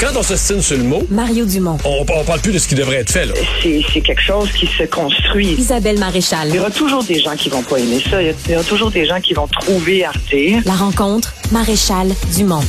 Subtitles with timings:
[0.00, 1.76] Quand on se signe sur le mot, Mario Dumont.
[1.84, 3.26] on, on parle plus de ce qui devrait être fait.
[3.26, 3.34] Là.
[3.60, 5.54] C'est c'est quelque chose qui se construit.
[5.58, 6.50] Isabelle Maréchal.
[6.50, 8.22] Il y aura toujours des gens qui vont pas aimer ça.
[8.22, 10.62] Il y aura toujours des gens qui vont trouver à redire.
[10.66, 12.62] La rencontre, Maréchal Dumont.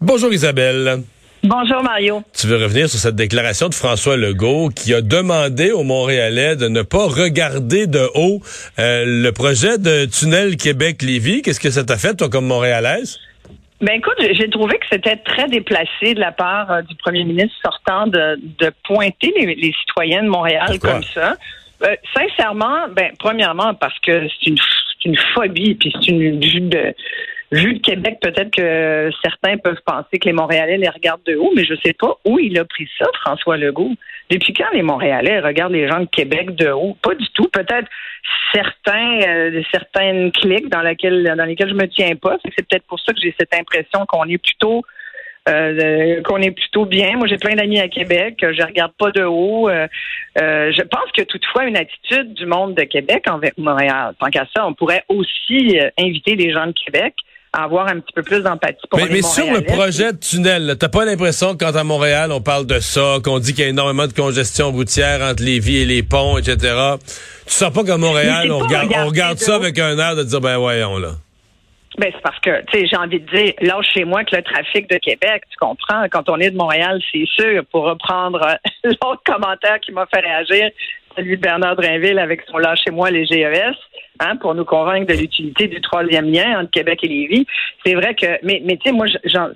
[0.00, 1.02] Bonjour Isabelle.
[1.42, 2.22] Bonjour Mario.
[2.36, 6.68] Tu veux revenir sur cette déclaration de François Legault qui a demandé aux Montréalais de
[6.68, 8.40] ne pas regarder de haut
[8.78, 11.42] euh, le projet de tunnel Québec-Lévis.
[11.42, 13.18] Qu'est-ce que ça t'a fait, toi, comme Montréalaise?
[13.80, 17.54] Ben écoute, j'ai trouvé que c'était très déplacé de la part euh, du premier ministre
[17.62, 20.92] sortant de, de pointer les, les citoyens de Montréal Pourquoi?
[20.94, 21.36] comme ça.
[21.82, 26.60] Euh, sincèrement, ben premièrement parce que c'est une c'est une phobie puis c'est une vue
[26.60, 26.92] de
[27.50, 28.18] vue de Québec.
[28.20, 31.94] Peut-être que certains peuvent penser que les Montréalais les regardent de haut, mais je sais
[31.94, 33.92] pas où il a pris ça, François Legault.
[34.30, 36.96] Depuis quand les Montréalais regardent les gens de Québec de haut?
[37.02, 37.48] Pas du tout.
[37.48, 37.88] Peut-être
[38.52, 42.36] certains euh, certaines cliques dans lesquelles dans lesquelles je me tiens pas.
[42.44, 44.84] C'est peut-être pour ça que j'ai cette impression qu'on est plutôt
[45.48, 47.16] euh, qu'on est plutôt bien.
[47.16, 48.42] Moi, j'ai plein d'amis à Québec.
[48.42, 49.68] euh, Je regarde pas de haut.
[49.68, 49.86] Euh,
[50.40, 54.14] euh, je pense que toutefois une attitude du monde de Québec envers Montréal.
[54.20, 57.14] Tant qu'à ça, on pourrait aussi euh, inviter les gens de Québec
[57.62, 60.88] avoir un petit peu plus d'empathie pour Mais, mais sur le projet de tunnel, t'as
[60.88, 63.70] pas l'impression que quand à Montréal, on parle de ça, qu'on dit qu'il y a
[63.70, 66.74] énormément de congestion routière entre Lévis et les ponts, etc.
[67.46, 70.16] Tu sens pas qu'à Montréal, on pas regarde, on regarde de ça avec un air
[70.16, 71.12] de dire, ben voyons, là.
[71.98, 74.42] Ben, c'est parce que, tu sais, j'ai envie de dire, là, chez moi, que le
[74.42, 78.54] trafic de Québec, tu comprends, quand on est de Montréal, c'est sûr, pour reprendre euh,
[79.02, 80.70] l'autre commentaire qui m'a fait réagir,
[81.18, 83.74] celui de Bernard Drinville avec son là chez moi, les GES,
[84.20, 87.46] hein, pour nous convaincre de l'utilité du troisième lien entre Québec et Lévis.
[87.84, 89.50] C'est vrai que, mais, mais tu sais, moi, j'en,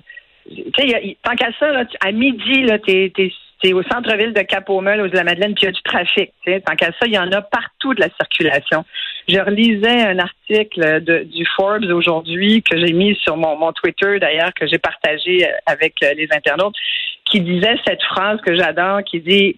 [0.49, 3.31] tu sais, tant qu'à ça, là, à midi, là, t'es, t'es,
[3.71, 6.31] au centre-ville de Cap-aux-Meules, aux Îles-de-la-Madeleine, puis il y a du trafic.
[6.43, 6.59] tu sais.
[6.59, 8.83] Tant qu'à ça, il y en a partout de la circulation.
[9.29, 14.19] Je relisais un article de, du Forbes aujourd'hui que j'ai mis sur mon, mon Twitter,
[14.19, 16.75] d'ailleurs, que j'ai partagé euh, avec euh, les internautes,
[17.23, 19.55] qui disait cette phrase que j'adore, qui dit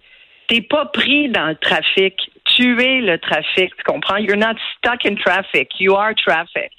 [0.48, 4.16] T'es pas pris dans le trafic, tu es le trafic, tu comprends?
[4.16, 6.70] You're not stuck in traffic, you are traffic.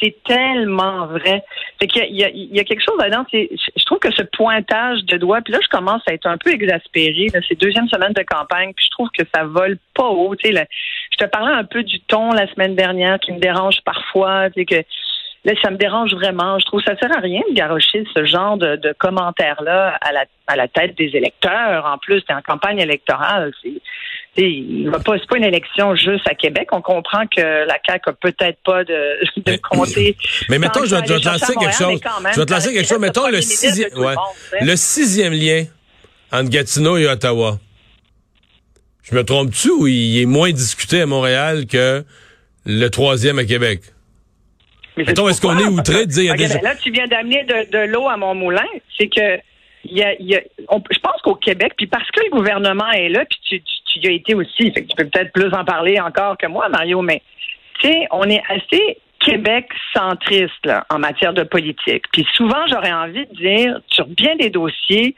[0.00, 1.44] C'est tellement vrai.
[1.78, 3.24] Fait qu'il y y, y a quelque chose là-dedans.
[3.32, 6.50] Je trouve que ce pointage de doigt, puis là, je commence à être un peu
[6.50, 7.28] exaspérée.
[7.32, 10.34] là, C'est deuxième semaine de campagne, puis je trouve que ça vole pas haut.
[10.42, 10.64] Là.
[11.12, 14.50] je te parlais un peu du ton la semaine dernière qui me dérange parfois.
[14.50, 14.82] Que
[15.44, 16.58] Là, ça me dérange vraiment.
[16.60, 20.12] Je trouve que ça sert à rien de garrocher ce genre de, de commentaires-là à
[20.12, 21.84] la, à la tête des électeurs.
[21.84, 23.52] En plus, c'est en campagne électorale.
[23.60, 23.72] C'est,
[24.36, 26.68] il va pas, c'est pas une élection juste à Québec.
[26.70, 28.92] On comprend que la CAQ a peut-être pas de,
[29.36, 30.16] de Mais- comté.
[30.48, 32.00] Mais mettons, je vais, te lancer quelque chose.
[32.32, 33.00] Je vais te lancer quelque chose.
[33.00, 34.24] Mettons le sixième, ouais, monde,
[34.60, 35.64] le sixième lien
[36.30, 37.58] entre Gatineau et Ottawa.
[39.02, 42.04] Je me trompe-tu ou il est moins discuté à Montréal que
[42.64, 43.80] le troisième à Québec?
[44.96, 47.86] Mais Mettons, est-ce qu'on est outré de dire, ben là, tu viens d'amener de, de
[47.90, 48.66] l'eau à mon moulin.
[48.98, 49.38] C'est que
[49.84, 52.30] il y a, il y a- on- je pense qu'au Québec, puis parce que le
[52.30, 55.08] gouvernement est là, puis tu, tu, tu y as été aussi, fait que tu peux
[55.08, 57.20] peut-être plus en parler encore que moi, Mario, mais
[57.80, 62.04] tu sais, on est assez Québec centriste là, en matière de politique.
[62.12, 65.14] Puis souvent, j'aurais envie de dire, sur bien des dossiers,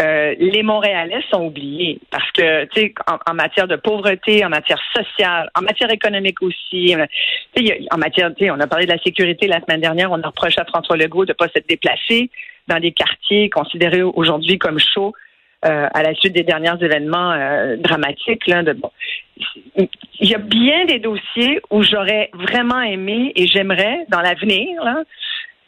[0.00, 2.94] euh, les Montréalais sont oubliés parce que, tu sais,
[3.26, 7.06] en, matière de pauvreté, en matière sociale, en matière économique aussi, euh,
[7.90, 10.26] en matière, tu sais, on a parlé de la sécurité la semaine dernière, on a
[10.26, 12.30] reproché à François Legault de ne pas s'être déplacé
[12.68, 15.12] dans des quartiers considérés aujourd'hui comme chauds
[15.64, 18.48] euh, à la suite des derniers événements euh, dramatiques.
[18.48, 18.90] Là, de, bon.
[19.76, 24.82] Il y a bien des dossiers où j'aurais vraiment aimé et j'aimerais, dans l'avenir,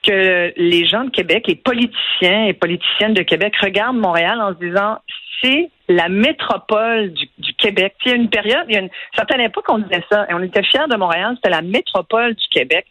[0.06, 4.58] que les gens de Québec, les politiciens et politiciennes de Québec regardent Montréal en se
[4.58, 4.98] disant
[5.42, 7.94] c'est la métropole du, Québec.
[8.04, 10.34] Il y a une période, il y a une certaine époque, on disait ça, et
[10.34, 12.86] on était fiers de Montréal, c'était la métropole du Québec.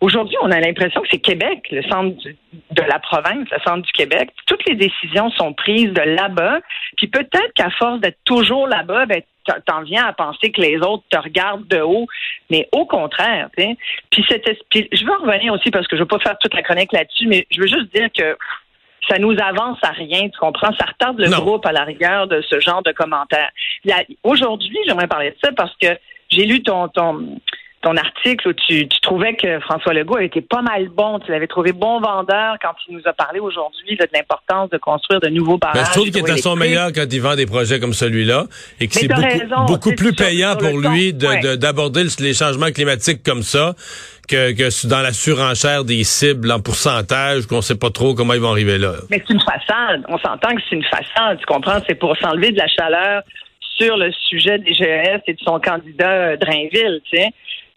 [0.00, 3.92] Aujourd'hui, on a l'impression que c'est Québec, le centre de la province, le centre du
[3.92, 4.30] Québec.
[4.46, 6.60] Toutes les décisions sont prises de là-bas.
[6.96, 9.22] Puis peut-être qu'à force d'être toujours là-bas, ben,
[9.66, 12.06] t'en- viens à penser que les autres te regardent de haut.
[12.50, 13.76] Mais au contraire, tu sais.
[14.10, 16.54] Puis, cette es- puis je veux revenir aussi parce que je veux pas faire toute
[16.54, 18.36] la chronique là-dessus, mais je veux juste dire que
[19.08, 20.72] ça nous avance à rien, tu comprends?
[20.78, 21.38] Ça retarde le Non.
[21.38, 23.50] groupe à la rigueur de ce genre de commentaires.
[24.22, 25.88] Aujourd'hui, j'aimerais parler de ça parce que
[26.30, 27.38] j'ai lu ton, ton,
[27.84, 31.18] ton article où tu, tu trouvais que François Legault a été pas mal bon.
[31.20, 35.20] Tu l'avais trouvé bon vendeur quand il nous a parlé aujourd'hui de l'importance de construire
[35.20, 35.82] de nouveaux barrages.
[35.82, 38.44] Ben, je trouve qu'il est à son meilleur quand il vend des projets comme celui-là
[38.80, 41.56] et que c'est beaucoup, raison, beaucoup plus payant pour lui ouais.
[41.58, 43.74] d'aborder le- les changements climatiques comme ça
[44.28, 48.40] que, que dans la surenchère des cibles en pourcentage qu'on sait pas trop comment ils
[48.40, 48.94] vont arriver là.
[49.10, 50.02] Mais c'est une façade.
[50.08, 51.38] On s'entend que c'est une façade.
[51.38, 51.78] Tu comprends?
[51.86, 53.22] C'est pour s'enlever de la chaleur
[53.76, 57.28] sur le sujet des GES et de son candidat euh, Drainville, tu sais,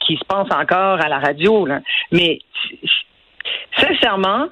[0.07, 1.65] qui se pense encore à la radio.
[1.65, 1.81] Là.
[2.11, 2.39] Mais
[3.77, 4.47] sincèrement,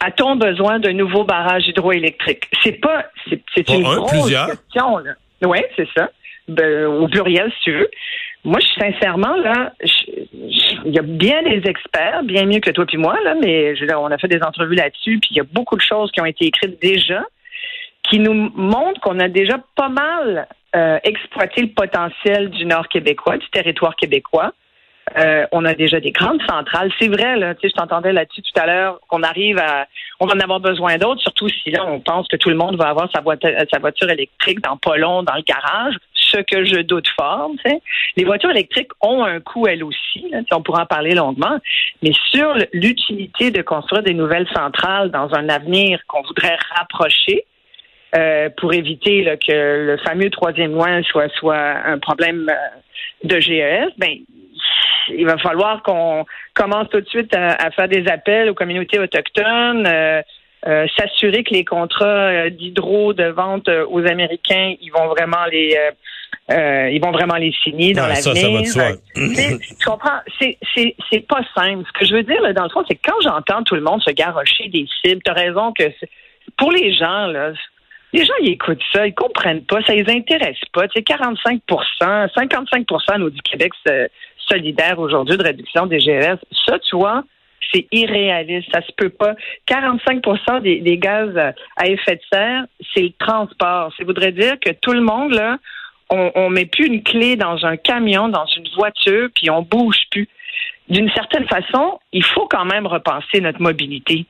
[0.00, 2.44] a-t-on besoin de nouveaux barrages hydroélectriques?
[2.62, 5.02] C'est pas, c'est une grosse question.
[5.42, 6.10] Oui, c'est ça.
[6.48, 7.90] Ben, au pluriel, si tu veux.
[8.42, 12.96] Moi, je, sincèrement, là, il y a bien des experts, bien mieux que toi puis
[12.96, 15.76] moi, là, mais je, on a fait des entrevues là-dessus, puis il y a beaucoup
[15.76, 17.22] de choses qui ont été écrites déjà
[18.10, 23.38] qui nous montrent qu'on a déjà pas mal euh, exploité le potentiel du Nord québécois,
[23.38, 24.52] du territoire québécois.
[25.18, 26.90] Euh, on a déjà des grandes centrales.
[27.00, 29.86] C'est vrai, là, je t'entendais là-dessus tout à l'heure, qu'on arrive à,
[30.20, 32.76] on va en avoir besoin d'autres, surtout si là, on pense que tout le monde
[32.76, 36.64] va avoir sa voiture, sa voiture électrique dans pas long, dans le garage, ce que
[36.64, 37.50] je doute fort.
[38.16, 41.58] Les voitures électriques ont un coût, elles aussi, là, on pourra en parler longuement,
[42.02, 47.46] mais sur l'utilité de construire des nouvelles centrales dans un avenir qu'on voudrait rapprocher,
[48.16, 49.52] euh, pour éviter là, que
[49.86, 52.78] le fameux troisième lien soit, soit un problème euh,
[53.22, 54.18] de GES, ben,
[55.16, 56.24] il va falloir qu'on
[56.54, 60.22] commence tout de suite à, faire des appels aux communautés autochtones, euh,
[60.66, 65.76] euh, s'assurer que les contrats euh, d'hydro de vente aux Américains, ils vont vraiment les
[66.52, 68.62] ils vont vraiment les signer dans l'avenir.
[69.14, 70.18] Tu comprends?
[70.40, 71.84] C'est, c'est, c'est pas simple.
[71.86, 73.82] Ce que je veux dire, là, dans le fond, c'est que quand j'entends tout le
[73.82, 75.84] monde se garrocher des cibles, tu as raison que
[76.56, 77.52] pour les gens, là,
[78.12, 80.88] les gens, ils écoutent ça, ils comprennent pas, ça les intéresse pas.
[80.88, 81.60] Tu sais, 45%
[82.00, 83.72] 55% nous dit Québec
[84.50, 86.38] solidaire aujourd'hui de réduction des GES.
[86.66, 87.24] Ça, tu vois,
[87.72, 88.68] c'est irréaliste.
[88.72, 89.34] Ça se peut pas.
[89.66, 91.36] 45 des, des, gaz
[91.76, 92.64] à effet de serre,
[92.94, 93.92] c'est le transport.
[93.96, 95.58] Ça voudrait dire que tout le monde, là,
[96.10, 99.98] on, on met plus une clé dans un camion, dans une voiture, puis on bouge
[100.10, 100.28] plus.
[100.88, 104.26] D'une certaine façon, il faut quand même repenser notre mobilité.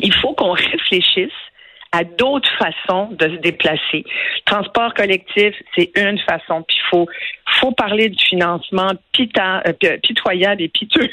[0.00, 1.32] Il faut qu'on réfléchisse
[1.92, 4.04] à d'autres façons de se déplacer.
[4.46, 6.62] Transport collectif, c'est une façon.
[6.62, 7.08] Puis faut,
[7.58, 11.10] faut parler du financement euh, pitoyable et piteux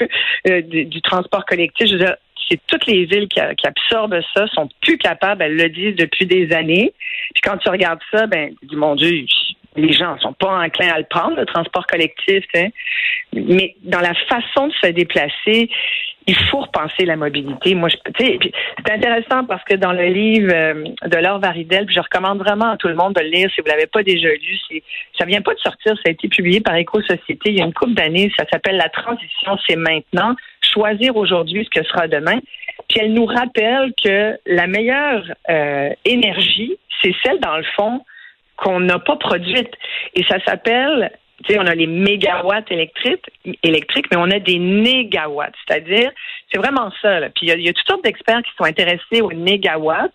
[0.48, 1.88] euh, du, transport collectif.
[1.88, 2.16] Je veux dire,
[2.48, 6.52] c'est toutes les villes qui, absorbent ça sont plus capables, elles le disent depuis des
[6.52, 6.94] années.
[7.34, 9.26] Puis quand tu regardes ça, ben, du mon Dieu,
[9.76, 12.44] les gens sont pas enclins à le prendre, le transport collectif.
[13.32, 15.68] Mais dans la façon de se déplacer,
[16.28, 17.74] il faut repenser la mobilité.
[17.74, 22.00] Moi, je, c'est intéressant parce que dans le livre euh, de Laure Varidel, puis je
[22.00, 24.58] recommande vraiment à tout le monde de le lire si vous l'avez pas déjà lu.
[24.68, 24.82] C'est,
[25.18, 27.72] ça vient pas de sortir, ça a été publié par Éco-Société il y a une
[27.72, 28.30] couple d'années.
[28.38, 30.36] Ça s'appelle La transition, c'est maintenant.
[30.60, 32.38] Choisir aujourd'hui ce que sera demain.
[32.90, 38.04] Puis elle nous rappelle que la meilleure euh, énergie, c'est celle dans le fond
[38.56, 39.72] qu'on n'a pas produite.
[40.14, 41.10] Et ça s'appelle
[41.44, 45.54] tu sais, on a les mégawatts électriques, mais on a des négawatts.
[45.66, 46.10] C'est-à-dire,
[46.50, 47.20] c'est vraiment ça.
[47.20, 47.30] Là.
[47.30, 50.12] Puis il y, a toutes sortes d'experts qui sont intéressés aux négawatts.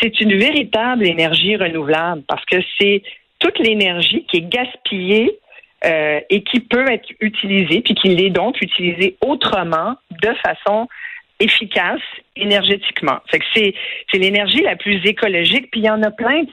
[0.00, 3.02] C'est une véritable énergie renouvelable parce que c'est
[3.38, 5.38] toute l'énergie qui est gaspillée
[5.84, 10.88] euh, et qui peut être utilisée, puis qui l'est donc utilisée autrement, de façon
[11.38, 12.00] efficace
[12.34, 13.18] énergétiquement.
[13.30, 13.74] Fait que c'est,
[14.14, 16.44] l'énergie la plus écologique, puis il y en a plein.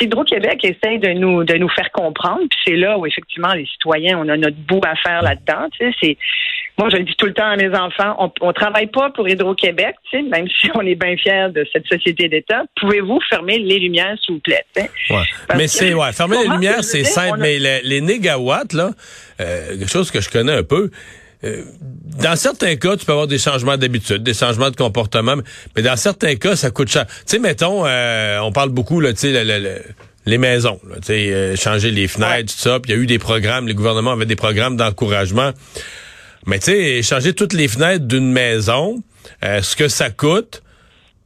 [0.00, 4.18] Hydro-Québec essaie de nous de nous faire comprendre, puis c'est là où effectivement les citoyens,
[4.18, 5.68] on a notre bout à faire là-dedans.
[5.78, 6.18] Tu sais, c'est
[6.78, 9.28] moi je le dis tout le temps à mes enfants, on, on travaille pas pour
[9.28, 12.62] Hydro-Québec, tu sais, même si on est bien fiers de cette société d'État.
[12.80, 14.86] Pouvez-vous fermer les lumières, s'il vous plaît ouais.
[15.56, 18.90] Mais c'est ouais, fermer les lumières, c'est simple, mais les, négawatts là,
[19.40, 20.90] euh, quelque chose que je connais un peu.
[21.44, 21.62] Euh,
[22.20, 25.36] dans certains cas, tu peux avoir des changements d'habitude, des changements de comportement,
[25.74, 27.06] mais dans certains cas, ça coûte cher.
[27.06, 29.44] Tu sais, mettons, euh, on parle beaucoup, là, tu sais,
[30.24, 32.78] les maisons, tu sais, euh, changer les fenêtres, tout ça.
[32.78, 35.50] Puis il y a eu des programmes, les gouvernements avaient des programmes d'encouragement.
[36.46, 39.02] Mais tu sais, changer toutes les fenêtres d'une maison,
[39.42, 40.62] ce que ça coûte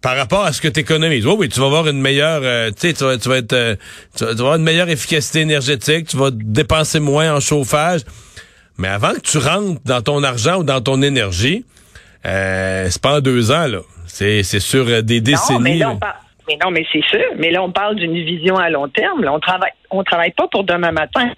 [0.02, 1.26] par rapport à ce que tu économises.
[1.26, 2.42] Oui, oui, tu vas avoir une meilleure,
[2.72, 3.76] tu sais, tu vas, tu vas être,
[4.16, 8.02] tu vas avoir une meilleure efficacité énergétique, tu vas dépenser moins en chauffage.
[8.78, 11.64] Mais avant que tu rentres dans ton argent ou dans ton énergie,
[12.26, 13.80] euh, c'est pas en deux ans, là.
[14.06, 15.80] C'est, sur euh, des décennies.
[15.80, 15.98] Non,
[16.48, 17.24] mais, non, mais c'est sûr.
[17.38, 19.22] Mais là, on parle d'une vision à long terme.
[19.22, 21.32] Là, on travaille, on travaille pas pour demain matin.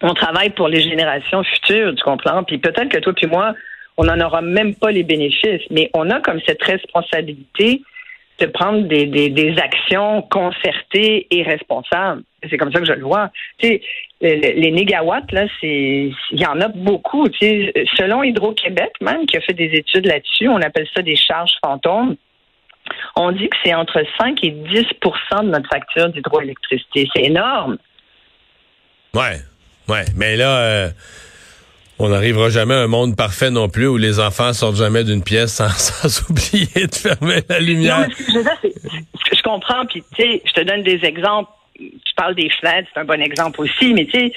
[0.00, 2.42] On travaille pour les générations futures, tu comprends?
[2.42, 3.54] Puis peut-être que toi puis moi,
[3.96, 7.82] on n'en aura même pas les bénéfices, mais on a comme cette responsabilité
[8.38, 12.22] de prendre des, des, actions concertées et responsables.
[12.48, 13.30] C'est comme ça que je le vois.
[13.58, 13.82] Tu sais,
[14.20, 17.28] les, négawatts, là, c'est il y en a beaucoup.
[17.28, 21.16] Tu sais, selon Hydro-Québec, même, qui a fait des études là-dessus, on appelle ça des
[21.16, 22.16] charges fantômes.
[23.14, 27.08] On dit que c'est entre 5 et 10% de notre facture d'hydroélectricité.
[27.14, 27.78] C'est énorme.
[29.14, 29.36] Ouais,
[29.88, 30.04] ouais.
[30.16, 30.88] Mais là, euh,
[32.02, 35.22] on n'arrivera jamais à un monde parfait non plus où les enfants sortent jamais d'une
[35.22, 38.08] pièce sans, oublier de fermer la lumière.
[38.18, 43.00] Je, comprends, puis tu sais, je te donne des exemples je parle des fenêtres, c'est
[43.00, 44.32] un bon exemple aussi, mais tu sais,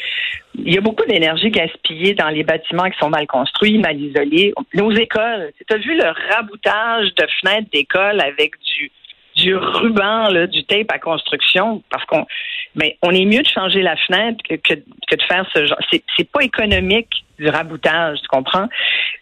[0.55, 4.53] il y a beaucoup d'énergie gaspillée dans les bâtiments qui sont mal construits, mal isolés.
[4.73, 8.91] Nos écoles, tu as vu le raboutage de fenêtres d'école avec du
[9.45, 12.25] du ruban, là, du tape à construction, parce qu'on
[13.03, 15.77] on est mieux de changer la fenêtre que, de faire ce genre.
[15.91, 18.67] C'est, pas économique du raboutage, tu comprends?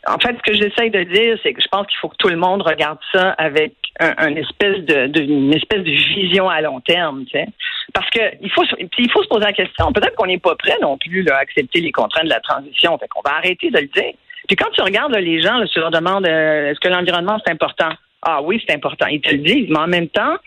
[0.08, 2.30] En fait, ce que j'essaye de dire, c'est que je pense qu'il faut que tout
[2.30, 7.26] le monde regarde ça avec un, espèce de, une espèce de vision à long terme,
[7.26, 7.48] tu sais.
[7.94, 9.92] Parce que il faut, il faut se poser la question.
[9.92, 12.98] Peut-être qu'on n'est pas prêt non plus à accepter les contraintes de la transition.
[12.98, 14.14] Fait qu'on va arrêter de le dire.
[14.48, 17.92] Puis quand tu regardes les gens, tu leur demandes euh, est-ce que l'environnement c'est important?
[18.26, 19.08] Ah oui, c'est important.
[19.08, 20.38] Ils te le disent, mais en même temps,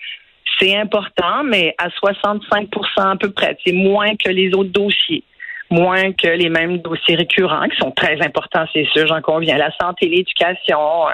[0.58, 2.68] c'est important, mais à 65%
[2.98, 3.56] à peu près.
[3.64, 5.24] C'est moins que les autres dossiers
[5.70, 9.58] moins que les mêmes dossiers récurrents qui sont très importants, c'est sûr, j'en conviens.
[9.58, 11.08] La santé, l'éducation.
[11.08, 11.12] Euh,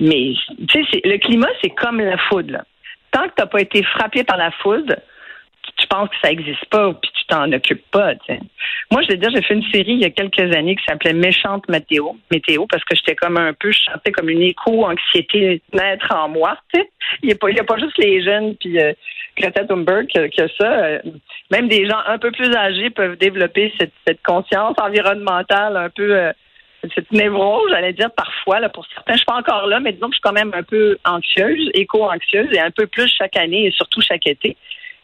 [0.00, 0.32] mais
[0.68, 2.58] tu sais, le climat, c'est comme la foudre.
[3.10, 4.94] Tant que tu n'as pas été frappé par la foudre,
[5.78, 8.12] tu penses que ça n'existe pas, puis tu t'en occupes pas.
[8.90, 11.12] Moi, je vais dire, j'ai fait une série il y a quelques années qui s'appelait
[11.12, 16.14] Méchante météo, météo, parce que j'étais comme un peu, je sentais comme une éco-anxiété naître
[16.14, 16.56] en moi.
[16.74, 18.92] Il n'y a, pas, a pas juste les jeunes, puis euh,
[19.36, 20.72] Greta Thunberg qui, a ça.
[20.72, 20.98] Euh,
[21.50, 26.16] même des gens un peu plus âgés peuvent développer cette, cette conscience environnementale un peu.
[26.16, 26.32] Euh,
[26.94, 29.14] cette névrose, j'allais dire parfois, là, pour certains.
[29.14, 31.70] Je suis pas encore là, mais disons que je suis quand même un peu anxieuse,
[31.74, 34.56] éco-anxieuse, et un peu plus chaque année et surtout chaque été.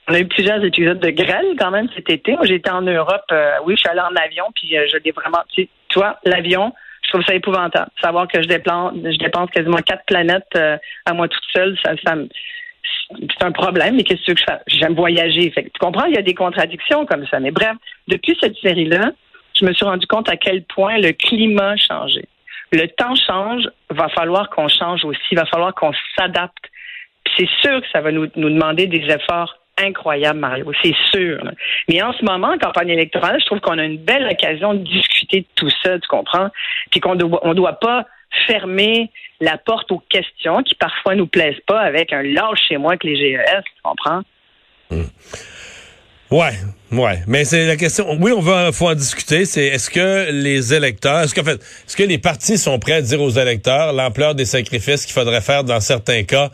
[0.09, 2.33] On a eu plusieurs épisodes de grêle quand même cet été.
[2.33, 3.25] Moi, j'étais en Europe.
[3.33, 5.43] Euh, oui, je suis allée en avion, puis euh, je l'ai vraiment.
[5.55, 7.91] Tu vois, l'avion, je trouve ça épouvantable.
[8.03, 11.93] Savoir que je dépense, je dépense quasiment quatre planètes euh, à moi toute seule, ça,
[12.05, 12.15] ça
[13.11, 13.97] c'est un problème.
[13.97, 15.51] Mais qu'est-ce que je fais J'aime voyager.
[15.51, 17.41] Fait, tu comprends Il y a des contradictions comme ça.
[17.41, 17.77] Mais bref,
[18.09, 19.13] depuis cette série-là,
[19.59, 22.27] je me suis rendu compte à quel point le climat a changé.
[22.73, 26.71] Le temps change, va falloir qu'on change aussi, va falloir qu'on s'adapte.
[27.37, 31.39] C'est sûr que ça va nous, nous demander des efforts incroyable, Mario, c'est sûr.
[31.89, 34.79] Mais en ce moment, en campagne électorale, je trouve qu'on a une belle occasion de
[34.79, 36.49] discuter de tout ça, tu comprends?
[36.91, 38.07] Puis qu'on doit, doit pas
[38.47, 42.97] fermer la porte aux questions qui parfois nous plaisent pas avec un lâche chez moi
[42.97, 44.23] que les GES, tu comprends?
[44.91, 45.03] Mmh.
[46.31, 46.55] Ouais,
[46.91, 48.17] ouais, mais c'est la question.
[48.19, 49.45] Oui, on va faut en discuter.
[49.45, 53.03] C'est est-ce que les électeurs, est-ce qu'en fait, est-ce que les partis sont prêts à
[53.03, 56.51] dire aux électeurs l'ampleur des sacrifices qu'il faudrait faire dans certains cas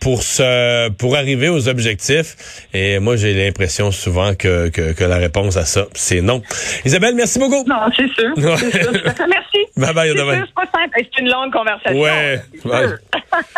[0.00, 2.66] pour se pour arriver aux objectifs?
[2.72, 6.42] Et moi, j'ai l'impression souvent que, que, que la réponse à ça, c'est non.
[6.84, 7.62] Isabelle, merci beaucoup.
[7.68, 8.34] Non, c'est sûr.
[8.36, 8.56] Sûr.
[9.28, 9.66] Merci.
[9.76, 10.12] Bye bye.
[10.14, 10.96] C'est pas simple.
[10.96, 12.00] C'est une longue conversation.
[12.00, 12.40] Ouais.